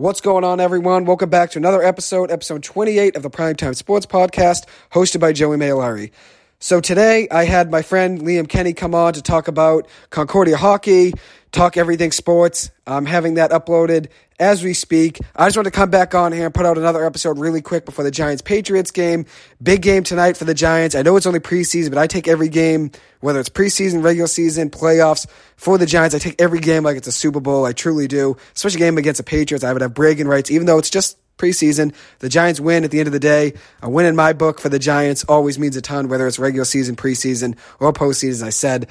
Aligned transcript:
What's 0.00 0.20
going 0.20 0.44
on, 0.44 0.60
everyone? 0.60 1.06
Welcome 1.06 1.28
back 1.28 1.50
to 1.50 1.58
another 1.58 1.82
episode, 1.82 2.30
episode 2.30 2.62
28 2.62 3.16
of 3.16 3.24
the 3.24 3.30
Primetime 3.30 3.74
Sports 3.74 4.06
Podcast, 4.06 4.64
hosted 4.92 5.18
by 5.18 5.32
Joey 5.32 5.56
Mailari. 5.56 6.12
So 6.60 6.80
today 6.80 7.28
I 7.30 7.44
had 7.44 7.70
my 7.70 7.82
friend 7.82 8.20
Liam 8.20 8.48
Kenny 8.48 8.72
come 8.72 8.92
on 8.92 9.12
to 9.12 9.22
talk 9.22 9.46
about 9.46 9.86
Concordia 10.10 10.56
hockey, 10.56 11.14
talk 11.52 11.76
everything 11.76 12.10
sports. 12.10 12.72
I'm 12.84 13.06
having 13.06 13.34
that 13.34 13.52
uploaded 13.52 14.08
as 14.40 14.64
we 14.64 14.74
speak. 14.74 15.20
I 15.36 15.46
just 15.46 15.56
want 15.56 15.66
to 15.66 15.70
come 15.70 15.90
back 15.90 16.16
on 16.16 16.32
here 16.32 16.46
and 16.46 16.52
put 16.52 16.66
out 16.66 16.76
another 16.76 17.06
episode 17.06 17.38
really 17.38 17.62
quick 17.62 17.84
before 17.84 18.04
the 18.04 18.10
Giants 18.10 18.42
Patriots 18.42 18.90
game. 18.90 19.26
Big 19.62 19.82
game 19.82 20.02
tonight 20.02 20.36
for 20.36 20.46
the 20.46 20.54
Giants. 20.54 20.96
I 20.96 21.02
know 21.02 21.16
it's 21.16 21.26
only 21.26 21.38
preseason, 21.38 21.90
but 21.90 21.98
I 21.98 22.08
take 22.08 22.26
every 22.26 22.48
game, 22.48 22.90
whether 23.20 23.38
it's 23.38 23.48
preseason, 23.48 24.02
regular 24.02 24.26
season, 24.26 24.68
playoffs, 24.68 25.28
for 25.56 25.78
the 25.78 25.86
Giants. 25.86 26.16
I 26.16 26.18
take 26.18 26.40
every 26.40 26.58
game 26.58 26.82
like 26.82 26.96
it's 26.96 27.06
a 27.06 27.12
Super 27.12 27.38
Bowl. 27.38 27.66
I 27.66 27.72
truly 27.72 28.08
do. 28.08 28.36
Especially 28.56 28.80
game 28.80 28.98
against 28.98 29.18
the 29.18 29.24
Patriots. 29.24 29.62
I 29.62 29.72
would 29.72 29.82
have 29.82 29.94
bragging 29.94 30.26
rights, 30.26 30.50
even 30.50 30.66
though 30.66 30.78
it's 30.78 30.90
just 30.90 31.18
preseason. 31.38 31.94
The 32.18 32.28
Giants 32.28 32.60
win 32.60 32.84
at 32.84 32.90
the 32.90 32.98
end 32.98 33.06
of 33.06 33.12
the 33.12 33.20
day. 33.20 33.54
A 33.82 33.88
win 33.88 34.06
in 34.06 34.16
my 34.16 34.32
book 34.32 34.60
for 34.60 34.68
the 34.68 34.78
Giants 34.78 35.24
always 35.24 35.58
means 35.58 35.76
a 35.76 35.80
ton, 35.80 36.08
whether 36.08 36.26
it's 36.26 36.38
regular 36.38 36.64
season, 36.64 36.96
preseason, 36.96 37.56
or 37.80 37.92
postseason, 37.92 38.30
as 38.30 38.42
I 38.42 38.50
said. 38.50 38.88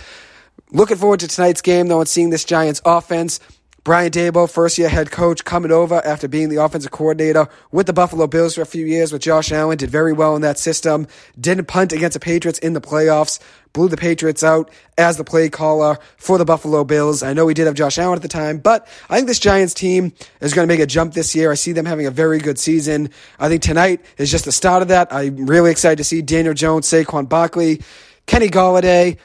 Looking 0.71 0.97
forward 0.97 1.19
to 1.21 1.27
tonight's 1.27 1.61
game, 1.61 1.87
though, 1.87 1.99
and 1.99 2.09
seeing 2.09 2.29
this 2.29 2.43
Giants 2.43 2.81
offense. 2.83 3.39
Brian 3.87 4.11
Daboll, 4.11 4.51
first 4.51 4.77
year 4.77 4.89
head 4.89 5.11
coach, 5.11 5.45
coming 5.45 5.71
over 5.71 6.05
after 6.05 6.27
being 6.27 6.49
the 6.49 6.61
offensive 6.61 6.91
coordinator 6.91 7.47
with 7.71 7.87
the 7.87 7.93
Buffalo 7.93 8.27
Bills 8.27 8.55
for 8.55 8.61
a 8.61 8.65
few 8.65 8.85
years 8.85 9.13
with 9.13 9.21
Josh 9.21 9.49
Allen, 9.49 9.77
did 9.77 9.89
very 9.89 10.11
well 10.11 10.35
in 10.35 10.41
that 10.41 10.59
system. 10.59 11.07
Didn't 11.39 11.69
punt 11.69 11.93
against 11.93 12.13
the 12.13 12.19
Patriots 12.19 12.59
in 12.59 12.73
the 12.73 12.81
playoffs, 12.81 13.39
blew 13.71 13.87
the 13.87 13.95
Patriots 13.95 14.43
out 14.43 14.69
as 14.97 15.15
the 15.15 15.23
play 15.23 15.47
caller 15.47 15.99
for 16.17 16.37
the 16.37 16.43
Buffalo 16.43 16.83
Bills. 16.83 17.23
I 17.23 17.31
know 17.31 17.45
we 17.45 17.53
did 17.53 17.65
have 17.65 17.75
Josh 17.75 17.97
Allen 17.97 18.17
at 18.17 18.21
the 18.21 18.27
time, 18.27 18.57
but 18.57 18.85
I 19.09 19.15
think 19.15 19.29
this 19.29 19.39
Giants 19.39 19.73
team 19.73 20.11
is 20.41 20.53
going 20.53 20.67
to 20.67 20.73
make 20.73 20.81
a 20.81 20.85
jump 20.85 21.13
this 21.13 21.33
year. 21.33 21.49
I 21.49 21.55
see 21.55 21.71
them 21.71 21.85
having 21.85 22.07
a 22.07 22.11
very 22.11 22.39
good 22.39 22.59
season. 22.59 23.09
I 23.39 23.47
think 23.47 23.61
tonight 23.61 24.03
is 24.17 24.29
just 24.29 24.43
the 24.43 24.51
start 24.51 24.81
of 24.81 24.89
that. 24.89 25.13
I'm 25.13 25.45
really 25.45 25.71
excited 25.71 25.99
to 25.99 26.03
see 26.03 26.21
Daniel 26.21 26.53
Jones, 26.53 26.87
Saquon 26.87 27.29
Barkley, 27.29 27.81
Kenny 28.25 28.49
Golladay, 28.49 29.17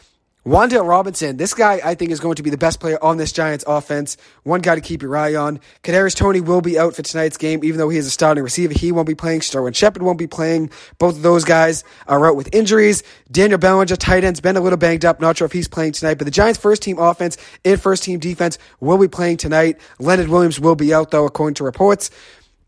Wan'Dale 0.44 0.84
Robinson, 0.84 1.36
this 1.36 1.54
guy 1.54 1.80
I 1.84 1.94
think 1.94 2.10
is 2.10 2.18
going 2.18 2.34
to 2.34 2.42
be 2.42 2.50
the 2.50 2.58
best 2.58 2.80
player 2.80 2.98
on 3.00 3.16
this 3.16 3.30
Giants 3.30 3.64
offense. 3.64 4.16
One 4.42 4.60
guy 4.60 4.74
to 4.74 4.80
keep 4.80 5.00
your 5.00 5.16
eye 5.16 5.36
on. 5.36 5.60
Kadarius 5.84 6.16
Toney 6.16 6.40
will 6.40 6.60
be 6.60 6.76
out 6.76 6.96
for 6.96 7.02
tonight's 7.02 7.36
game, 7.36 7.62
even 7.62 7.78
though 7.78 7.88
he 7.88 7.96
is 7.96 8.08
a 8.08 8.10
starting 8.10 8.42
receiver. 8.42 8.72
He 8.76 8.90
won't 8.90 9.06
be 9.06 9.14
playing. 9.14 9.42
Sterling 9.42 9.72
Shepard 9.72 10.02
won't 10.02 10.18
be 10.18 10.26
playing. 10.26 10.70
Both 10.98 11.14
of 11.14 11.22
those 11.22 11.44
guys 11.44 11.84
are 12.08 12.26
out 12.26 12.34
with 12.34 12.52
injuries. 12.52 13.04
Daniel 13.30 13.60
Bellinger, 13.60 13.94
tight 13.94 14.24
end's 14.24 14.40
been 14.40 14.56
a 14.56 14.60
little 14.60 14.76
banged 14.76 15.04
up. 15.04 15.20
Not 15.20 15.38
sure 15.38 15.46
if 15.46 15.52
he's 15.52 15.68
playing 15.68 15.92
tonight, 15.92 16.18
but 16.18 16.24
the 16.24 16.32
Giants' 16.32 16.58
first 16.58 16.82
team 16.82 16.98
offense 16.98 17.36
and 17.64 17.80
first 17.80 18.02
team 18.02 18.18
defense 18.18 18.58
will 18.80 18.98
be 18.98 19.06
playing 19.06 19.36
tonight. 19.36 19.78
Leonard 20.00 20.26
Williams 20.26 20.58
will 20.58 20.74
be 20.74 20.92
out 20.92 21.12
though, 21.12 21.24
according 21.24 21.54
to 21.54 21.64
reports. 21.64 22.10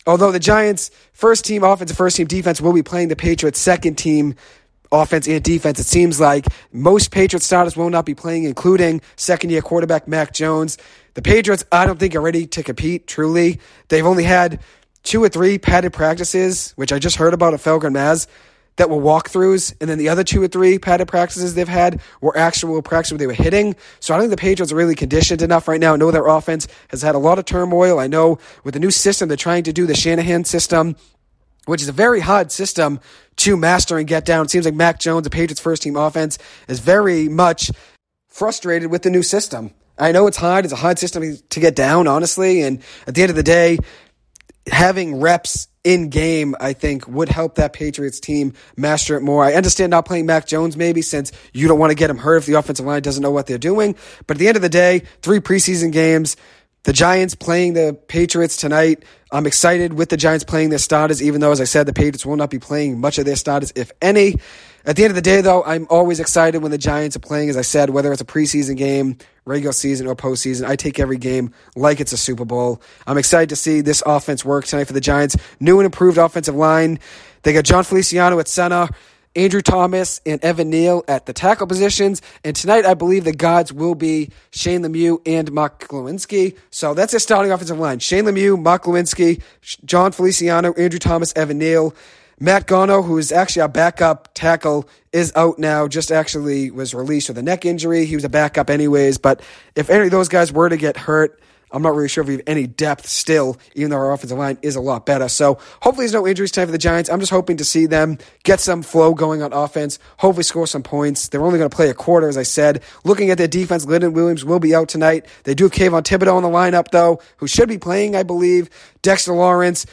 Although 0.06 0.30
the 0.30 0.38
Giants' 0.38 0.92
first 1.12 1.44
team 1.44 1.64
offense 1.64 1.90
and 1.90 1.98
first 1.98 2.18
team 2.18 2.28
defense 2.28 2.60
will 2.60 2.72
be 2.72 2.84
playing 2.84 3.08
the 3.08 3.16
Patriots' 3.16 3.58
second 3.58 3.96
team 3.96 4.36
offense 5.02 5.26
and 5.26 5.42
defense. 5.42 5.78
It 5.78 5.86
seems 5.86 6.20
like 6.20 6.46
most 6.72 7.10
Patriots 7.10 7.46
starters 7.46 7.76
will 7.76 7.90
not 7.90 8.06
be 8.06 8.14
playing, 8.14 8.44
including 8.44 9.00
second 9.16 9.50
year 9.50 9.62
quarterback 9.62 10.06
Mac 10.08 10.32
Jones. 10.32 10.78
The 11.14 11.22
Patriots, 11.22 11.64
I 11.70 11.86
don't 11.86 11.98
think, 11.98 12.14
are 12.14 12.20
ready 12.20 12.46
to 12.46 12.62
compete, 12.62 13.06
truly. 13.06 13.60
They've 13.88 14.06
only 14.06 14.24
had 14.24 14.60
two 15.02 15.22
or 15.22 15.28
three 15.28 15.58
padded 15.58 15.92
practices, 15.92 16.72
which 16.76 16.92
I 16.92 16.98
just 16.98 17.16
heard 17.16 17.34
about 17.34 17.54
at 17.54 17.60
Falcon 17.60 17.92
Maz, 17.92 18.26
that 18.76 18.90
were 18.90 18.96
walkthroughs. 18.96 19.74
And 19.80 19.88
then 19.88 19.98
the 19.98 20.08
other 20.08 20.24
two 20.24 20.42
or 20.42 20.48
three 20.48 20.78
padded 20.78 21.08
practices 21.08 21.54
they've 21.54 21.68
had 21.68 22.00
were 22.20 22.36
actual 22.36 22.82
practices 22.82 23.12
where 23.12 23.18
they 23.18 23.26
were 23.26 23.32
hitting. 23.32 23.76
So 24.00 24.12
I 24.12 24.16
don't 24.16 24.24
think 24.28 24.38
the 24.38 24.42
Patriots 24.42 24.72
are 24.72 24.76
really 24.76 24.94
conditioned 24.94 25.42
enough 25.42 25.68
right 25.68 25.80
now. 25.80 25.94
I 25.94 25.96
know 25.96 26.10
their 26.10 26.26
offense 26.26 26.66
has 26.88 27.02
had 27.02 27.14
a 27.14 27.18
lot 27.18 27.38
of 27.38 27.44
turmoil. 27.44 27.98
I 27.98 28.08
know 28.08 28.38
with 28.64 28.74
the 28.74 28.80
new 28.80 28.90
system, 28.90 29.28
they're 29.28 29.36
trying 29.36 29.64
to 29.64 29.72
do 29.72 29.86
the 29.86 29.94
Shanahan 29.94 30.44
system 30.44 30.96
which 31.66 31.82
is 31.82 31.88
a 31.88 31.92
very 31.92 32.20
hard 32.20 32.52
system 32.52 33.00
to 33.36 33.56
master 33.56 33.98
and 33.98 34.06
get 34.06 34.24
down. 34.24 34.46
It 34.46 34.50
seems 34.50 34.64
like 34.64 34.74
Mac 34.74 34.98
Jones, 34.98 35.24
the 35.24 35.30
Patriots' 35.30 35.60
first 35.60 35.82
team 35.82 35.96
offense, 35.96 36.38
is 36.68 36.80
very 36.80 37.28
much 37.28 37.70
frustrated 38.28 38.90
with 38.90 39.02
the 39.02 39.10
new 39.10 39.22
system. 39.22 39.72
I 39.98 40.12
know 40.12 40.26
it's 40.26 40.36
hard. 40.36 40.64
It's 40.64 40.72
a 40.74 40.76
hard 40.76 40.98
system 40.98 41.36
to 41.50 41.60
get 41.60 41.76
down, 41.76 42.08
honestly. 42.08 42.62
And 42.62 42.82
at 43.06 43.14
the 43.14 43.22
end 43.22 43.30
of 43.30 43.36
the 43.36 43.42
day, 43.42 43.78
having 44.66 45.20
reps 45.20 45.68
in 45.84 46.08
game, 46.08 46.56
I 46.58 46.72
think, 46.72 47.06
would 47.06 47.28
help 47.28 47.56
that 47.56 47.74
Patriots 47.74 48.18
team 48.18 48.54
master 48.76 49.16
it 49.16 49.20
more. 49.20 49.44
I 49.44 49.52
understand 49.52 49.90
not 49.90 50.06
playing 50.06 50.26
Mac 50.26 50.46
Jones, 50.46 50.76
maybe, 50.76 51.02
since 51.02 51.30
you 51.52 51.68
don't 51.68 51.78
want 51.78 51.90
to 51.90 51.94
get 51.94 52.10
him 52.10 52.16
hurt 52.16 52.38
if 52.38 52.46
the 52.46 52.54
offensive 52.54 52.86
line 52.86 53.02
doesn't 53.02 53.22
know 53.22 53.30
what 53.30 53.46
they're 53.46 53.58
doing. 53.58 53.94
But 54.26 54.36
at 54.36 54.40
the 54.40 54.48
end 54.48 54.56
of 54.56 54.62
the 54.62 54.68
day, 54.68 55.02
three 55.22 55.40
preseason 55.40 55.92
games, 55.92 56.36
the 56.84 56.92
Giants 56.92 57.34
playing 57.34 57.72
the 57.72 57.98
Patriots 58.08 58.56
tonight. 58.56 59.04
I'm 59.32 59.46
excited 59.46 59.94
with 59.94 60.10
the 60.10 60.16
Giants 60.16 60.44
playing 60.44 60.68
their 60.68 60.78
starters, 60.78 61.22
even 61.22 61.40
though, 61.40 61.50
as 61.50 61.60
I 61.60 61.64
said, 61.64 61.86
the 61.86 61.92
Patriots 61.92 62.24
will 62.24 62.36
not 62.36 62.50
be 62.50 62.58
playing 62.58 63.00
much 63.00 63.18
of 63.18 63.24
their 63.24 63.36
starters, 63.36 63.72
if 63.74 63.90
any. 64.00 64.36
At 64.86 64.96
the 64.96 65.04
end 65.04 65.10
of 65.10 65.14
the 65.14 65.22
day, 65.22 65.40
though, 65.40 65.64
I'm 65.64 65.86
always 65.88 66.20
excited 66.20 66.62
when 66.62 66.70
the 66.70 66.78
Giants 66.78 67.16
are 67.16 67.20
playing, 67.20 67.48
as 67.48 67.56
I 67.56 67.62
said, 67.62 67.88
whether 67.88 68.12
it's 68.12 68.20
a 68.20 68.26
preseason 68.26 68.76
game, 68.76 69.16
regular 69.46 69.72
season, 69.72 70.06
or 70.06 70.14
postseason. 70.14 70.68
I 70.68 70.76
take 70.76 71.00
every 71.00 71.16
game 71.16 71.54
like 71.74 72.00
it's 72.00 72.12
a 72.12 72.18
Super 72.18 72.44
Bowl. 72.44 72.82
I'm 73.06 73.16
excited 73.16 73.48
to 73.48 73.56
see 73.56 73.80
this 73.80 74.02
offense 74.04 74.44
work 74.44 74.66
tonight 74.66 74.84
for 74.84 74.92
the 74.92 75.00
Giants. 75.00 75.36
New 75.58 75.78
and 75.80 75.86
improved 75.86 76.18
offensive 76.18 76.54
line. 76.54 76.98
They 77.42 77.54
got 77.54 77.64
Jon 77.64 77.84
Feliciano 77.84 78.38
at 78.38 78.48
center. 78.48 78.88
Andrew 79.36 79.62
Thomas 79.62 80.20
and 80.24 80.42
Evan 80.44 80.70
Neal 80.70 81.04
at 81.08 81.26
the 81.26 81.32
tackle 81.32 81.66
positions. 81.66 82.22
And 82.44 82.54
tonight, 82.54 82.86
I 82.86 82.94
believe 82.94 83.24
the 83.24 83.32
gods 83.32 83.72
will 83.72 83.94
be 83.94 84.30
Shane 84.50 84.82
Lemieux 84.82 85.20
and 85.26 85.50
Mark 85.52 85.88
Glowinski. 85.88 86.56
So 86.70 86.94
that's 86.94 87.14
a 87.14 87.20
starting 87.20 87.52
offensive 87.52 87.78
line. 87.78 87.98
Shane 87.98 88.24
Lemieux, 88.24 88.60
Mark 88.60 88.84
Glowinski, 88.84 89.42
Jon 89.84 90.12
Feliciano, 90.12 90.72
Andrew 90.74 90.98
Thomas, 90.98 91.32
Evan 91.34 91.58
Neal. 91.58 91.94
Matt 92.40 92.66
Gono, 92.66 93.04
who 93.04 93.16
is 93.18 93.30
actually 93.30 93.62
our 93.62 93.68
backup 93.68 94.28
tackle, 94.34 94.88
is 95.12 95.32
out 95.36 95.58
now. 95.58 95.86
Just 95.86 96.10
actually 96.10 96.70
was 96.70 96.92
released 96.92 97.28
with 97.28 97.38
a 97.38 97.42
neck 97.42 97.64
injury. 97.64 98.06
He 98.06 98.16
was 98.16 98.24
a 98.24 98.28
backup 98.28 98.70
anyways. 98.70 99.18
But 99.18 99.40
if 99.76 99.88
any 99.88 100.06
of 100.06 100.10
those 100.10 100.28
guys 100.28 100.52
were 100.52 100.68
to 100.68 100.76
get 100.76 100.96
hurt, 100.96 101.40
I'm 101.74 101.82
not 101.82 101.94
really 101.94 102.08
sure 102.08 102.22
if 102.22 102.28
we 102.28 102.34
have 102.34 102.42
any 102.46 102.66
depth 102.66 103.06
still, 103.06 103.58
even 103.74 103.90
though 103.90 103.96
our 103.96 104.12
offensive 104.12 104.38
line 104.38 104.58
is 104.62 104.76
a 104.76 104.80
lot 104.80 105.04
better. 105.04 105.28
So 105.28 105.58
hopefully 105.82 106.04
there's 106.04 106.12
no 106.12 106.26
injuries 106.26 106.52
time 106.52 106.68
for 106.68 106.72
the 106.72 106.78
Giants. 106.78 107.10
I'm 107.10 107.18
just 107.18 107.32
hoping 107.32 107.56
to 107.56 107.64
see 107.64 107.86
them 107.86 108.18
get 108.44 108.60
some 108.60 108.82
flow 108.82 109.12
going 109.12 109.42
on 109.42 109.52
offense, 109.52 109.98
hopefully 110.18 110.44
score 110.44 110.68
some 110.68 110.84
points. 110.84 111.28
They're 111.28 111.42
only 111.42 111.58
going 111.58 111.68
to 111.68 111.74
play 111.76 111.90
a 111.90 111.94
quarter, 111.94 112.28
as 112.28 112.36
I 112.36 112.44
said. 112.44 112.82
Looking 113.04 113.30
at 113.30 113.38
their 113.38 113.48
defense, 113.48 113.86
Lynden 113.86 114.12
Williams 114.12 114.44
will 114.44 114.60
be 114.60 114.74
out 114.74 114.88
tonight. 114.88 115.26
They 115.42 115.54
do 115.54 115.64
have 115.64 115.72
Kayvon 115.72 116.02
Thibodeaux 116.02 116.36
on 116.36 116.44
the 116.44 116.48
lineup, 116.48 116.92
though, 116.92 117.20
who 117.38 117.48
should 117.48 117.68
be 117.68 117.78
playing, 117.78 118.14
I 118.14 118.22
believe. 118.22 118.70
Dexter 119.02 119.34
Lawrence, 119.34 119.84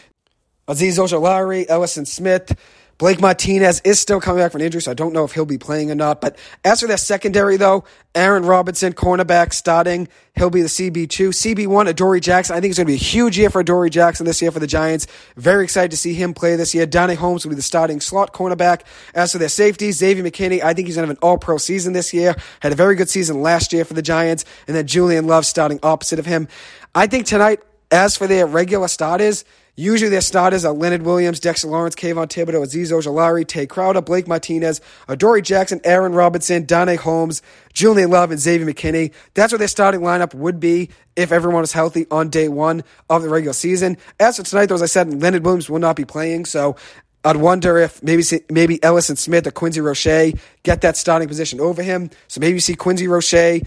Azeez 0.67 0.99
Ojulari, 0.99 1.65
Elerson 1.67 2.05
Smith, 2.05 2.55
Blake 3.01 3.19
Martinez 3.19 3.81
is 3.83 3.99
still 3.99 4.21
coming 4.21 4.43
back 4.43 4.51
from 4.51 4.61
injury, 4.61 4.79
so 4.79 4.91
I 4.91 4.93
don't 4.93 5.11
know 5.11 5.23
if 5.23 5.31
he'll 5.31 5.43
be 5.43 5.57
playing 5.57 5.89
or 5.89 5.95
not. 5.95 6.21
But 6.21 6.37
as 6.63 6.81
for 6.81 6.87
their 6.87 6.97
secondary, 6.97 7.57
though, 7.57 7.83
Aaron 8.13 8.45
Robinson, 8.45 8.93
cornerback, 8.93 9.53
starting. 9.53 10.07
He'll 10.35 10.51
be 10.51 10.61
the 10.61 10.67
CB2. 10.67 11.07
CB1, 11.29 11.87
Adoree 11.87 12.19
Jackson. 12.19 12.55
I 12.55 12.59
think 12.59 12.69
it's 12.69 12.77
going 12.77 12.85
to 12.85 12.91
be 12.91 12.93
a 12.93 12.97
huge 12.97 13.39
year 13.39 13.49
for 13.49 13.61
Adoree 13.61 13.89
Jackson 13.89 14.27
this 14.27 14.39
year 14.39 14.51
for 14.51 14.59
the 14.59 14.67
Giants. 14.67 15.07
Very 15.35 15.63
excited 15.63 15.89
to 15.89 15.97
see 15.97 16.13
him 16.13 16.35
play 16.35 16.55
this 16.55 16.75
year. 16.75 16.85
Darnay 16.85 17.15
Holmes 17.15 17.43
will 17.43 17.49
be 17.49 17.55
the 17.55 17.63
starting 17.63 18.01
slot 18.01 18.33
cornerback. 18.33 18.81
As 19.15 19.31
for 19.31 19.39
their 19.39 19.49
safeties, 19.49 19.97
Xavier 19.97 20.23
McKinney, 20.23 20.61
I 20.61 20.75
think 20.75 20.87
he's 20.87 20.95
going 20.95 21.07
to 21.07 21.11
have 21.11 21.17
an 21.17 21.23
all 21.23 21.39
pro 21.39 21.57
season 21.57 21.93
this 21.93 22.13
year. 22.13 22.35
Had 22.59 22.71
a 22.71 22.75
very 22.75 22.93
good 22.93 23.09
season 23.09 23.41
last 23.41 23.73
year 23.73 23.83
for 23.83 23.95
the 23.95 24.03
Giants. 24.03 24.45
And 24.67 24.75
then 24.75 24.85
Julian 24.85 25.25
Love 25.25 25.47
starting 25.47 25.79
opposite 25.81 26.19
of 26.19 26.27
him. 26.27 26.47
I 26.93 27.07
think 27.07 27.25
tonight, 27.25 27.61
as 27.91 28.17
for 28.17 28.27
their 28.27 28.47
regular 28.47 28.87
starters, 28.87 29.45
Usually 29.77 30.09
their 30.09 30.21
starters 30.21 30.65
are 30.65 30.73
Leonard 30.73 31.03
Williams, 31.03 31.39
Dexter 31.39 31.69
Lawrence, 31.69 31.95
Kayvon 31.95 32.27
Thibodeaux, 32.27 32.63
Azeez 32.65 32.91
Ojulari, 32.91 33.47
Tae 33.47 33.65
Crowder, 33.65 34.01
Blake 34.01 34.27
Martinez, 34.27 34.81
Adoree 35.07 35.41
Jackson, 35.41 35.79
Aaron 35.85 36.11
Robinson, 36.11 36.65
Darnay 36.65 36.97
Holmes, 36.97 37.41
Julian 37.73 38.09
Love, 38.09 38.31
and 38.31 38.39
Xavier 38.39 38.67
McKinney. 38.67 39.13
That's 39.33 39.53
what 39.53 39.59
their 39.59 39.69
starting 39.69 40.01
lineup 40.01 40.33
would 40.33 40.59
be 40.59 40.89
if 41.15 41.31
everyone 41.31 41.61
was 41.61 41.71
healthy 41.71 42.05
on 42.11 42.29
day 42.29 42.49
one 42.49 42.83
of 43.09 43.23
the 43.23 43.29
regular 43.29 43.53
season. 43.53 43.97
As 44.19 44.37
for 44.37 44.43
tonight, 44.43 44.65
though, 44.65 44.75
as 44.75 44.83
I 44.83 44.87
said, 44.87 45.21
Leonard 45.21 45.45
Williams 45.45 45.69
will 45.69 45.79
not 45.79 45.95
be 45.95 46.05
playing, 46.05 46.45
so 46.45 46.75
I'd 47.23 47.37
wonder 47.37 47.77
if 47.77 48.03
maybe 48.03 48.23
maybe 48.49 48.77
Elerson 48.79 49.17
Smith 49.17 49.47
or 49.47 49.51
Quincy 49.51 49.79
Roche 49.79 50.33
get 50.63 50.81
that 50.81 50.97
starting 50.97 51.29
position 51.29 51.61
over 51.61 51.81
him. 51.81 52.09
So 52.27 52.41
maybe 52.41 52.55
you 52.55 52.59
see 52.59 52.75
Quincy 52.75 53.07
Roche, 53.07 53.61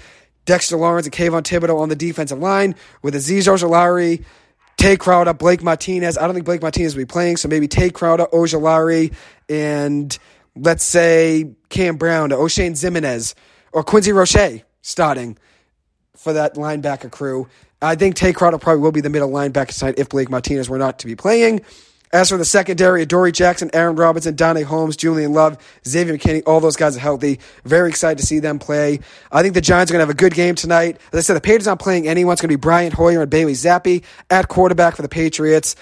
Dexter 0.45 0.77
Lawrence, 0.77 1.07
and 1.07 1.15
Kayvon 1.15 1.43
Thibodeaux 1.43 1.81
on 1.81 1.89
the 1.89 1.97
defensive 1.97 2.39
line 2.39 2.75
with 3.03 3.15
Azeez 3.15 3.47
Ojulari, 3.47 4.25
Tae 4.77 4.97
Crowder, 4.97 5.35
Blake 5.35 5.63
Martinez. 5.63 6.19
I 6.19 6.27
don't 6.27 6.35
think 6.35 6.45
Blake 6.47 6.63
Martinez 6.63 6.95
will 6.95 7.03
be 7.03 7.07
playing, 7.07 7.37
so 7.37 7.49
maybe 7.49 7.69
Tae 7.69 7.91
Crowder, 7.91 8.27
Ojulari, 8.33 9.15
and 9.49 10.17
let's 10.57 10.85
say 10.85 11.53
Cam 11.69 11.97
Brown 11.97 12.31
Oshane 12.31 12.73
Ximines 12.73 13.35
or 13.73 13.83
Quincy 13.83 14.13
Roche 14.13 14.63
starting 14.83 15.39
for 16.17 16.33
that 16.35 16.55
linebacker 16.55 17.11
crew. 17.11 17.49
I 17.83 17.97
think 17.97 18.15
Tae 18.15 18.33
Crowder 18.33 18.59
probably 18.59 18.83
will 18.83 18.93
be 18.93 19.01
the 19.01 19.11
middle 19.11 19.31
linebacker 19.31 19.79
tonight 19.79 19.95
if 19.99 20.09
Blake 20.09 20.31
Martinez 20.31 20.69
were 20.69 20.79
not 20.79 21.01
to 21.01 21.07
be 21.07 21.17
playing. 21.17 21.63
As 22.15 22.29
for 22.29 22.39
the 22.39 22.45
secondary, 22.45 23.05
Dory 23.05 23.33
Jackson, 23.33 23.71
Aaron 23.73 23.97
Robinson, 23.97 24.37
Darnay 24.37 24.63
Holmes, 24.63 24.97
Julian 24.97 25.33
Love, 25.33 25.59
Xavier 25.85 26.17
McKinney, 26.17 26.45
all 26.47 26.61
those 26.61 26.77
guys 26.77 26.97
are 26.97 27.01
healthy. 27.01 27.41
Very 27.65 27.89
excited 27.89 28.19
to 28.19 28.25
see 28.25 28.39
them 28.39 28.61
play. 28.61 29.01
I 29.33 29.43
think 29.43 29.55
the 29.55 29.61
Giants 29.61 29.91
are 29.91 29.95
going 29.95 29.99
to 29.99 30.07
have 30.07 30.15
a 30.15 30.17
good 30.17 30.33
game 30.33 30.55
tonight. 30.55 31.01
As 31.13 31.19
I 31.19 31.21
said, 31.23 31.35
the 31.35 31.41
Patriots 31.41 31.67
aren't 31.67 31.81
playing 31.81 32.07
anyone. 32.07 32.35
It's 32.35 32.41
going 32.41 32.51
to 32.51 32.57
be 32.57 32.61
Brian 32.61 32.93
Hoyer 32.93 33.23
and 33.23 33.31
Bailey 33.31 33.55
Zappe 33.55 34.05
at 34.31 34.47
quarterback 34.47 34.95
for 34.95 35.03
the 35.03 35.09
Patriots 35.09 35.75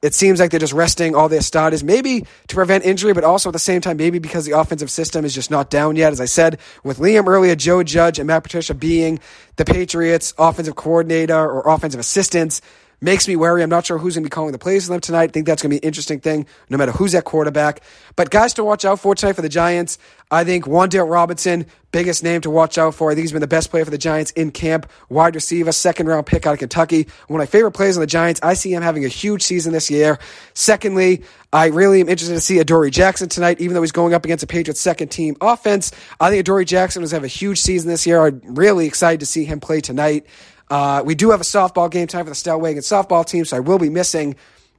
it 0.00 0.14
seems 0.14 0.38
like 0.38 0.52
they're 0.52 0.60
just 0.60 0.72
resting 0.72 1.16
all 1.16 1.28
their 1.28 1.40
starters, 1.40 1.82
maybe 1.82 2.24
to 2.46 2.54
prevent 2.54 2.84
injury, 2.84 3.12
but 3.12 3.24
also 3.24 3.48
at 3.48 3.52
the 3.52 3.58
same 3.58 3.80
time, 3.80 3.96
maybe 3.96 4.20
because 4.20 4.44
the 4.44 4.52
offensive 4.52 4.90
system 4.90 5.24
is 5.24 5.34
just 5.34 5.50
not 5.50 5.70
down 5.70 5.96
yet. 5.96 6.12
As 6.12 6.20
I 6.20 6.26
said, 6.26 6.58
with 6.84 6.98
Liam 6.98 7.26
earlier, 7.26 7.56
Joe 7.56 7.82
Judge 7.82 8.20
and 8.20 8.28
Matt 8.28 8.44
Patricia 8.44 8.74
being 8.74 9.18
the 9.56 9.64
Patriots' 9.64 10.34
offensive 10.38 10.76
coordinator 10.76 11.34
or 11.34 11.68
offensive 11.68 11.98
assistants, 11.98 12.60
makes 13.00 13.28
me 13.28 13.36
worry. 13.36 13.62
I'm 13.62 13.70
not 13.70 13.86
sure 13.86 13.98
who's 13.98 14.14
going 14.14 14.24
to 14.24 14.26
be 14.26 14.30
calling 14.30 14.52
the 14.52 14.58
plays 14.58 14.86
for 14.86 14.92
them 14.92 15.00
tonight. 15.00 15.30
I 15.30 15.32
think 15.32 15.46
that's 15.46 15.62
going 15.62 15.70
to 15.70 15.74
be 15.74 15.84
an 15.84 15.88
interesting 15.88 16.20
thing, 16.20 16.46
no 16.68 16.76
matter 16.76 16.92
who's 16.92 17.14
at 17.14 17.24
quarterback. 17.24 17.82
But 18.16 18.30
guys 18.30 18.54
to 18.54 18.64
watch 18.64 18.84
out 18.84 19.00
for 19.00 19.14
tonight 19.14 19.34
for 19.34 19.42
the 19.42 19.48
Giants, 19.48 19.98
I 20.30 20.44
think 20.44 20.64
Wan'Dale 20.64 21.10
Robinson, 21.10 21.66
biggest 21.90 22.22
name 22.22 22.40
to 22.42 22.50
watch 22.50 22.76
out 22.76 22.94
for. 22.94 23.10
I 23.10 23.14
think 23.14 23.22
he's 23.22 23.32
been 23.32 23.40
the 23.40 23.46
best 23.46 23.70
player 23.70 23.84
for 23.84 23.90
the 23.90 23.98
Giants 23.98 24.30
in 24.32 24.50
camp. 24.50 24.90
Wide 25.08 25.34
receiver, 25.34 25.72
second 25.72 26.06
round 26.06 26.26
pick 26.26 26.46
out 26.46 26.52
of 26.52 26.58
Kentucky. 26.58 27.06
One 27.28 27.40
of 27.40 27.42
my 27.42 27.50
favorite 27.50 27.72
players 27.72 27.96
on 27.96 28.00
the 28.00 28.06
Giants. 28.06 28.40
I 28.42 28.54
see 28.54 28.72
him 28.74 28.82
having 28.82 29.04
a 29.04 29.08
huge 29.08 29.42
season 29.42 29.72
this 29.72 29.90
year. 29.90 30.18
Secondly, 30.54 31.22
I 31.52 31.66
really 31.66 32.00
am 32.00 32.08
interested 32.08 32.34
to 32.34 32.40
see 32.40 32.58
Adoree 32.58 32.90
Jackson 32.90 33.28
tonight, 33.28 33.60
even 33.60 33.74
though 33.74 33.80
he's 33.80 33.92
going 33.92 34.12
up 34.12 34.24
against 34.24 34.44
a 34.44 34.46
Patriots 34.46 34.80
second 34.80 35.08
team 35.08 35.36
offense. 35.40 35.92
I 36.20 36.30
think 36.30 36.40
Adoree 36.40 36.66
Jackson 36.66 37.02
is 37.02 37.12
going 37.12 37.22
to 37.22 37.24
have 37.26 37.32
a 37.32 37.34
huge 37.34 37.60
season 37.60 37.88
this 37.88 38.06
year. 38.06 38.26
I'm 38.26 38.42
really 38.44 38.86
excited 38.86 39.20
to 39.20 39.26
see 39.26 39.44
him 39.44 39.60
play 39.60 39.80
tonight. 39.80 40.26
Uh, 40.70 41.02
we 41.04 41.14
do 41.14 41.30
have 41.30 41.40
a 41.40 41.44
softball 41.44 41.90
game 41.90 42.06
time 42.06 42.24
for 42.24 42.30
the 42.30 42.36
Stellwagen 42.36 42.78
softball 42.78 43.24
team, 43.24 43.44
so 43.44 43.56
I 43.56 43.60
will 43.60 43.78
be 43.78 43.90
missing 43.90 44.36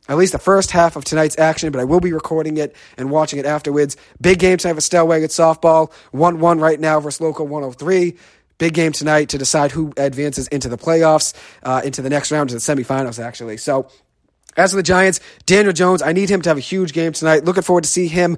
at 0.08 0.18
least 0.18 0.32
the 0.32 0.40
first 0.40 0.72
half 0.72 0.96
of 0.96 1.06
tonight's 1.06 1.38
action, 1.38 1.72
but 1.72 1.80
I 1.80 1.84
will 1.84 2.00
be 2.00 2.12
recording 2.12 2.58
it 2.58 2.76
and 2.98 3.12
watching 3.12 3.38
it 3.38 3.46
afterwards. 3.46 3.96
Big 4.20 4.40
game 4.40 4.58
tonight 4.58 4.74
for 4.74 4.82
Stellwagen 4.82 5.26
softball, 5.26 5.92
1 6.12 6.40
1 6.40 6.60
right 6.60 6.80
now 6.80 7.00
versus 7.00 7.22
Local 7.22 7.48
103. 7.48 8.18
Big 8.58 8.74
game 8.74 8.92
tonight 8.92 9.30
to 9.30 9.38
decide 9.38 9.72
who 9.72 9.94
advances 9.96 10.48
into 10.50 10.68
the 10.68 10.78
playoffs, 10.78 11.34
uh, 11.64 11.82
into 11.86 12.02
the 12.02 12.10
next 12.10 12.32
round, 12.32 12.50
to 12.50 12.56
the 12.56 12.60
semifinals, 12.60 13.24
actually. 13.24 13.56
So, 13.58 13.88
as 14.58 14.72
for 14.72 14.78
the 14.78 14.84
Giants, 14.84 15.22
Daniel 15.46 15.72
Jones, 15.72 16.02
I 16.02 16.12
need 16.12 16.30
him 16.30 16.42
to 16.42 16.50
have 16.50 16.58
a 16.58 16.62
huge 16.62 16.92
game 16.92 17.14
tonight. 17.14 17.46
Looking 17.46 17.64
forward 17.64 17.84
to 17.84 17.90
see 17.90 18.08
him 18.08 18.38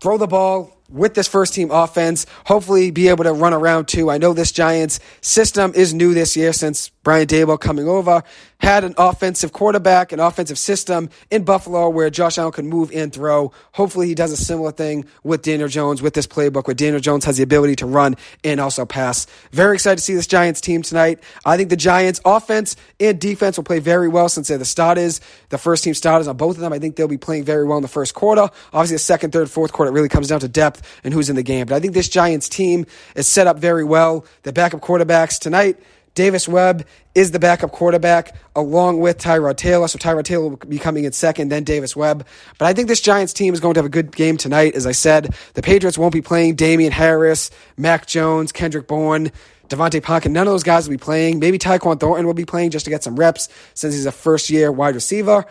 throw 0.00 0.18
the 0.18 0.26
ball 0.26 0.75
with 0.88 1.14
this 1.14 1.28
first 1.28 1.54
team 1.54 1.70
offense, 1.70 2.26
hopefully 2.44 2.90
be 2.90 3.08
able 3.08 3.24
to 3.24 3.32
run 3.32 3.52
around 3.52 3.88
too. 3.88 4.10
I 4.10 4.18
know 4.18 4.32
this 4.32 4.52
Giants 4.52 5.00
system 5.20 5.72
is 5.74 5.92
new 5.94 6.14
this 6.14 6.36
year 6.36 6.52
since 6.52 6.88
Brian 7.02 7.26
Daboll 7.26 7.60
coming 7.60 7.88
over 7.88 8.22
had 8.58 8.84
an 8.84 8.94
offensive 8.96 9.52
quarterback, 9.52 10.12
an 10.12 10.20
offensive 10.20 10.58
system 10.58 11.10
in 11.30 11.44
Buffalo 11.44 11.88
where 11.88 12.08
Josh 12.10 12.38
Allen 12.38 12.52
could 12.52 12.64
move 12.64 12.90
and 12.94 13.12
throw. 13.12 13.52
Hopefully, 13.72 14.06
he 14.06 14.14
does 14.14 14.32
a 14.32 14.36
similar 14.36 14.72
thing 14.72 15.04
with 15.22 15.42
Daniel 15.42 15.68
Jones 15.68 16.00
with 16.00 16.14
this 16.14 16.26
playbook, 16.26 16.66
where 16.66 16.74
Daniel 16.74 17.00
Jones 17.00 17.24
has 17.26 17.36
the 17.36 17.42
ability 17.42 17.76
to 17.76 17.86
run 17.86 18.16
and 18.44 18.60
also 18.60 18.86
pass. 18.86 19.26
Very 19.52 19.74
excited 19.74 19.96
to 19.96 20.02
see 20.02 20.14
this 20.14 20.26
Giants 20.26 20.60
team 20.60 20.82
tonight. 20.82 21.22
I 21.44 21.56
think 21.56 21.70
the 21.70 21.76
Giants' 21.76 22.20
offense 22.24 22.76
and 22.98 23.20
defense 23.20 23.56
will 23.56 23.64
play 23.64 23.78
very 23.78 24.08
well 24.08 24.28
since 24.28 24.48
they're 24.48 24.58
the 24.58 24.64
starters, 24.64 25.20
the 25.50 25.58
first 25.58 25.84
team 25.84 25.94
starters 25.94 26.28
on 26.28 26.36
both 26.36 26.56
of 26.56 26.60
them. 26.60 26.72
I 26.72 26.78
think 26.78 26.96
they'll 26.96 27.08
be 27.08 27.18
playing 27.18 27.44
very 27.44 27.66
well 27.66 27.78
in 27.78 27.82
the 27.82 27.88
first 27.88 28.14
quarter. 28.14 28.48
Obviously, 28.72 28.94
the 28.94 29.00
second, 29.00 29.32
third, 29.32 29.50
fourth 29.50 29.72
quarter 29.72 29.92
really 29.92 30.08
comes 30.08 30.28
down 30.28 30.40
to 30.40 30.48
depth 30.48 30.75
and 31.04 31.12
who's 31.12 31.28
in 31.30 31.36
the 31.36 31.42
game. 31.42 31.66
But 31.66 31.74
I 31.76 31.80
think 31.80 31.94
this 31.94 32.08
Giants 32.08 32.48
team 32.48 32.86
is 33.14 33.26
set 33.26 33.46
up 33.46 33.58
very 33.58 33.84
well. 33.84 34.24
The 34.42 34.52
backup 34.52 34.80
quarterbacks 34.80 35.38
tonight 35.38 35.78
Davis 36.16 36.48
Webb 36.48 36.86
is 37.14 37.30
the 37.30 37.38
backup 37.38 37.70
quarterback 37.70 38.34
along 38.56 39.00
with 39.00 39.18
Tyrod 39.18 39.58
Taylor. 39.58 39.86
So 39.86 39.98
Tyrod 39.98 40.24
Taylor 40.24 40.48
will 40.48 40.56
be 40.56 40.78
coming 40.78 41.04
in 41.04 41.12
second, 41.12 41.50
then 41.50 41.62
Davis 41.62 41.94
Webb. 41.94 42.26
But 42.58 42.66
I 42.66 42.72
think 42.72 42.88
this 42.88 43.02
Giants 43.02 43.34
team 43.34 43.54
is 43.54 43.60
going 43.60 43.74
to 43.74 43.78
have 43.78 43.86
a 43.86 43.90
good 43.90 44.16
game 44.16 44.38
tonight. 44.38 44.74
As 44.74 44.86
I 44.86 44.92
said, 44.92 45.34
the 45.54 45.62
Patriots 45.62 45.98
won't 45.98 46.14
be 46.14 46.22
playing 46.22 46.56
Damien 46.56 46.90
Harris, 46.90 47.50
Mac 47.76 48.06
Jones, 48.06 48.50
Kendrick 48.50 48.88
Bourne. 48.88 49.30
DeVante 49.68 50.00
Parker, 50.00 50.28
none 50.28 50.46
of 50.46 50.52
those 50.52 50.62
guys 50.62 50.88
will 50.88 50.94
be 50.94 51.02
playing. 51.02 51.40
Maybe 51.40 51.58
Tyquan 51.58 51.98
Thornton 51.98 52.24
will 52.24 52.34
be 52.34 52.44
playing 52.44 52.70
just 52.70 52.84
to 52.84 52.90
get 52.90 53.02
some 53.02 53.16
reps 53.16 53.48
since 53.74 53.94
he's 53.94 54.06
a 54.06 54.12
first 54.12 54.48
year 54.48 54.70
wide 54.70 54.94
receiver. 54.94 55.44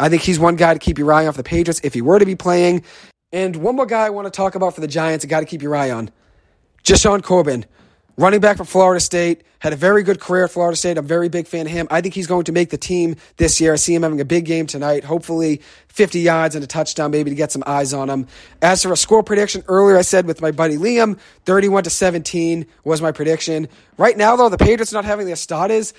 I 0.00 0.08
think 0.08 0.22
he's 0.22 0.38
one 0.38 0.56
guy 0.56 0.72
to 0.72 0.80
keep 0.80 0.98
your 0.98 1.12
eye 1.12 1.26
for 1.26 1.36
the 1.36 1.42
Patriots 1.42 1.80
if 1.84 1.92
he 1.92 2.00
were 2.00 2.18
to 2.18 2.24
be 2.24 2.34
playing. 2.34 2.82
And 3.32 3.56
one 3.56 3.76
more 3.76 3.86
guy 3.86 4.06
I 4.06 4.10
want 4.10 4.26
to 4.26 4.30
talk 4.30 4.54
about 4.54 4.74
for 4.74 4.80
the 4.80 4.88
Giants, 4.88 5.24
a 5.24 5.28
guy 5.28 5.40
to 5.40 5.46
keep 5.46 5.62
your 5.62 5.74
eye 5.74 5.90
on. 5.90 6.10
Jashaun 6.84 7.22
Corbin 7.22 7.64
running 8.16 8.40
back 8.40 8.56
from 8.56 8.66
Florida 8.66 9.00
State, 9.00 9.42
had 9.58 9.72
a 9.72 9.76
very 9.76 10.02
good 10.02 10.20
career 10.20 10.44
at 10.44 10.50
Florida 10.50 10.76
State. 10.76 10.98
I'm 10.98 11.04
a 11.04 11.08
very 11.08 11.28
big 11.28 11.46
fan 11.46 11.66
of 11.66 11.72
him. 11.72 11.86
I 11.90 12.00
think 12.00 12.14
he's 12.14 12.26
going 12.26 12.44
to 12.44 12.52
make 12.52 12.70
the 12.70 12.76
team 12.76 13.16
this 13.36 13.60
year. 13.60 13.72
I 13.72 13.76
see 13.76 13.94
him 13.94 14.02
having 14.02 14.20
a 14.20 14.24
big 14.24 14.44
game 14.44 14.66
tonight. 14.66 15.04
Hopefully 15.04 15.62
50 15.88 16.20
yards 16.20 16.54
and 16.54 16.64
a 16.64 16.66
touchdown, 16.66 17.10
maybe 17.10 17.30
to 17.30 17.36
get 17.36 17.52
some 17.52 17.62
eyes 17.66 17.92
on 17.94 18.10
him. 18.10 18.26
As 18.60 18.82
for 18.82 18.92
a 18.92 18.96
score 18.96 19.22
prediction, 19.22 19.62
earlier 19.68 19.96
I 19.96 20.02
said 20.02 20.26
with 20.26 20.42
my 20.42 20.50
buddy 20.50 20.76
Liam, 20.76 21.18
31 21.46 21.84
to 21.84 21.90
17 21.90 22.66
was 22.84 23.00
my 23.00 23.12
prediction. 23.12 23.68
Right 23.96 24.16
now, 24.16 24.36
though, 24.36 24.48
the 24.48 24.58
Patriots 24.58 24.92
not 24.92 25.04
having 25.04 25.26
their 25.26 25.36
starters. 25.36 25.94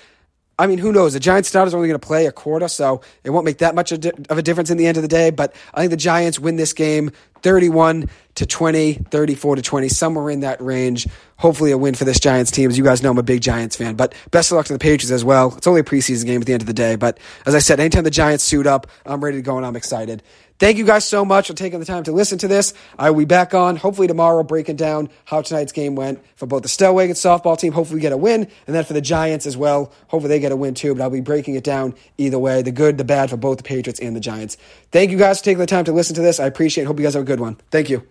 I 0.58 0.66
mean, 0.68 0.78
who 0.78 0.92
knows? 0.92 1.14
The 1.14 1.20
Giants 1.20 1.48
starters 1.48 1.74
are 1.74 1.78
only 1.78 1.88
going 1.88 2.00
to 2.00 2.06
play 2.06 2.26
a 2.26 2.32
quarter, 2.32 2.68
so 2.68 3.00
it 3.24 3.30
won't 3.30 3.44
make 3.44 3.58
that 3.58 3.74
much 3.74 3.90
of 3.90 4.04
a 4.04 4.42
difference 4.42 4.70
in 4.70 4.76
the 4.76 4.86
end 4.86 4.96
of 4.96 5.02
the 5.02 5.08
day. 5.08 5.30
But 5.30 5.54
I 5.72 5.80
think 5.80 5.90
the 5.90 5.96
Giants 5.96 6.38
win 6.38 6.56
this 6.56 6.72
game 6.72 7.10
31 7.42 8.08
to 8.36 8.46
20, 8.46 8.94
34 8.94 9.56
to 9.56 9.62
20, 9.62 9.88
somewhere 9.88 10.30
in 10.30 10.40
that 10.40 10.60
range. 10.62 11.08
Hopefully, 11.38 11.72
a 11.72 11.78
win 11.78 11.94
for 11.94 12.04
this 12.04 12.20
Giants 12.20 12.52
team. 12.52 12.70
As 12.70 12.78
you 12.78 12.84
guys 12.84 13.02
know, 13.02 13.10
I'm 13.10 13.18
a 13.18 13.22
big 13.22 13.40
Giants 13.42 13.74
fan, 13.74 13.96
but 13.96 14.14
best 14.30 14.52
of 14.52 14.56
luck 14.56 14.66
to 14.66 14.72
the 14.72 14.78
Patriots 14.78 15.10
as 15.10 15.24
well. 15.24 15.54
It's 15.56 15.66
only 15.66 15.80
a 15.80 15.84
preseason 15.84 16.26
game 16.26 16.40
at 16.40 16.46
the 16.46 16.52
end 16.52 16.62
of 16.62 16.66
the 16.66 16.72
day. 16.72 16.94
But 16.94 17.18
as 17.46 17.54
I 17.54 17.58
said, 17.58 17.80
anytime 17.80 18.04
the 18.04 18.10
Giants 18.10 18.44
suit 18.44 18.66
up, 18.66 18.86
I'm 19.04 19.22
ready 19.22 19.38
to 19.38 19.42
go 19.42 19.56
and 19.56 19.66
I'm 19.66 19.76
excited. 19.76 20.22
Thank 20.60 20.78
you 20.78 20.84
guys 20.84 21.04
so 21.04 21.24
much 21.24 21.48
for 21.48 21.54
taking 21.54 21.80
the 21.80 21.84
time 21.84 22.04
to 22.04 22.12
listen 22.12 22.38
to 22.38 22.48
this. 22.48 22.74
I 22.96 23.10
will 23.10 23.18
be 23.20 23.24
back 23.24 23.54
on 23.54 23.74
hopefully 23.74 24.06
tomorrow 24.06 24.44
breaking 24.44 24.76
down 24.76 25.08
how 25.24 25.42
tonight's 25.42 25.72
game 25.72 25.96
went 25.96 26.24
for 26.36 26.46
both 26.46 26.62
the 26.62 26.68
Stellwagen 26.68 27.10
softball 27.10 27.58
team. 27.58 27.72
Hopefully 27.72 27.96
we 27.96 28.00
get 28.00 28.12
a 28.12 28.16
win, 28.16 28.48
and 28.66 28.76
then 28.76 28.84
for 28.84 28.92
the 28.92 29.00
Giants 29.00 29.46
as 29.46 29.56
well. 29.56 29.92
Hopefully 30.08 30.28
they 30.28 30.38
get 30.38 30.52
a 30.52 30.56
win 30.56 30.74
too, 30.74 30.94
but 30.94 31.02
I'll 31.02 31.10
be 31.10 31.20
breaking 31.20 31.56
it 31.56 31.64
down 31.64 31.94
either 32.18 32.38
way 32.38 32.62
the 32.62 32.70
good, 32.70 32.98
the 32.98 33.04
bad 33.04 33.30
for 33.30 33.36
both 33.36 33.56
the 33.56 33.64
Patriots 33.64 33.98
and 33.98 34.14
the 34.14 34.20
Giants. 34.20 34.56
Thank 34.92 35.10
you 35.10 35.18
guys 35.18 35.40
for 35.40 35.44
taking 35.44 35.58
the 35.58 35.66
time 35.66 35.86
to 35.86 35.92
listen 35.92 36.14
to 36.14 36.22
this. 36.22 36.38
I 36.38 36.46
appreciate 36.46 36.84
it. 36.84 36.86
Hope 36.86 36.98
you 36.98 37.04
guys 37.04 37.14
have 37.14 37.24
a 37.24 37.26
good 37.26 37.40
one. 37.40 37.56
Thank 37.72 37.90
you. 37.90 38.06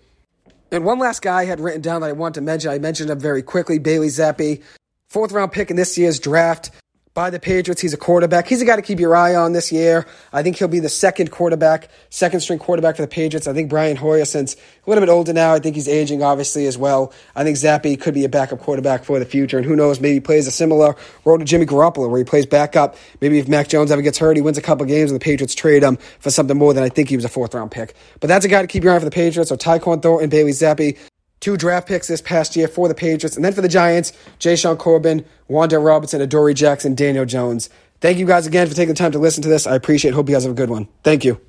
And 0.69 0.83
one 0.83 0.99
last 0.99 1.21
guy 1.21 1.41
I 1.41 1.45
had 1.45 1.61
written 1.61 1.81
down 1.81 2.01
that 2.01 2.07
I 2.07 2.13
want 2.13 2.35
to 2.35 2.41
mention. 2.41 2.71
I 2.71 2.79
mentioned 2.79 3.09
him 3.09 3.19
very 3.19 3.41
quickly 3.41 3.79
Bailey 3.79 4.07
Zappe, 4.07 4.61
fourth 5.07 5.31
round 5.31 5.53
pick 5.53 5.69
in 5.69 5.77
this 5.77 5.97
year's 5.97 6.19
draft 6.19 6.71
by 7.13 7.29
the 7.29 7.39
Patriots. 7.39 7.81
He's 7.81 7.93
a 7.93 7.97
quarterback. 7.97 8.47
He's 8.47 8.61
a 8.61 8.65
guy 8.65 8.75
to 8.75 8.81
keep 8.81 8.99
your 8.99 9.15
eye 9.15 9.35
on 9.35 9.53
this 9.53 9.71
year. 9.71 10.05
I 10.31 10.41
think 10.41 10.57
he'll 10.57 10.67
be 10.67 10.79
the 10.79 10.89
second 10.89 11.31
quarterback, 11.31 11.89
second 12.09 12.39
string 12.39 12.59
quarterback 12.59 12.95
for 12.95 13.03
the 13.03 13.07
Patriots. 13.07 13.47
I 13.47 13.53
think 13.53 13.69
Brian 13.69 13.95
Hoyer, 13.95 14.25
since 14.25 14.55
a 14.55 14.89
little 14.89 15.01
bit 15.01 15.11
older 15.11 15.33
now, 15.33 15.53
I 15.53 15.59
think 15.59 15.75
he's 15.75 15.87
aging 15.87 16.23
obviously 16.23 16.65
as 16.65 16.77
well. 16.77 17.13
I 17.35 17.43
think 17.43 17.57
Zappe 17.57 17.99
could 18.01 18.13
be 18.13 18.25
a 18.25 18.29
backup 18.29 18.59
quarterback 18.59 19.03
for 19.03 19.19
the 19.19 19.25
future. 19.25 19.57
And 19.57 19.65
who 19.65 19.75
knows, 19.75 19.99
maybe 19.99 20.15
he 20.15 20.19
plays 20.19 20.47
a 20.47 20.51
similar 20.51 20.95
role 21.23 21.37
to 21.37 21.45
Jimmy 21.45 21.65
Garoppolo 21.65 22.09
where 22.09 22.17
he 22.17 22.25
plays 22.25 22.45
backup. 22.45 22.95
Maybe 23.21 23.37
if 23.37 23.47
Mac 23.47 23.67
Jones 23.67 23.91
ever 23.91 24.01
gets 24.01 24.17
hurt, 24.17 24.35
he 24.35 24.41
wins 24.41 24.57
a 24.57 24.61
couple 24.61 24.85
games 24.85 25.11
and 25.11 25.19
the 25.19 25.23
Patriots 25.23 25.53
trade 25.53 25.83
him 25.83 25.97
for 26.19 26.31
something 26.31 26.57
more 26.57 26.73
than 26.73 26.83
I 26.83 26.89
think 26.89 27.09
he 27.09 27.15
was 27.15 27.25
a 27.25 27.29
fourth 27.29 27.53
round 27.53 27.71
pick. 27.71 27.93
But 28.19 28.27
that's 28.27 28.45
a 28.45 28.49
guy 28.49 28.61
to 28.61 28.67
keep 28.67 28.83
your 28.83 28.91
eye 28.91 28.95
on 28.95 29.01
for 29.01 29.05
the 29.05 29.11
Patriots. 29.11 29.49
So 29.49 29.55
Tyquan 29.55 30.01
Thornton, 30.01 30.29
Bailey 30.29 30.51
Zappe, 30.51 30.97
two 31.43 31.57
draft 31.57 31.89
picks 31.89 32.07
this 32.07 32.21
past 32.21 32.55
year 32.55 32.69
for 32.69 32.87
the 32.87 32.95
Patriots. 32.95 33.35
And 33.35 33.43
then 33.43 33.51
for 33.51 33.61
the 33.61 33.67
Giants, 33.67 34.13
Jashaun 34.39 34.79
Corbin, 34.79 35.25
Wan'Dale 35.49 35.85
Robinson, 35.85 36.21
Adoree 36.21 36.53
Jackson, 36.53 36.95
Daniel 36.95 37.25
Jones. 37.25 37.69
Thank 37.99 38.17
you 38.17 38.25
guys 38.25 38.47
again 38.47 38.67
for 38.67 38.73
taking 38.73 38.93
the 38.93 38.97
time 38.97 39.11
to 39.11 39.19
listen 39.19 39.43
to 39.43 39.49
this. 39.49 39.67
I 39.67 39.75
appreciate 39.75 40.11
it. 40.11 40.13
Hope 40.13 40.29
you 40.29 40.35
guys 40.35 40.43
have 40.43 40.53
a 40.53 40.55
good 40.55 40.69
one. 40.69 40.87
Thank 41.03 41.25
you. 41.25 41.39